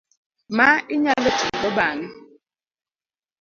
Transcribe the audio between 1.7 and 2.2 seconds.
bang'e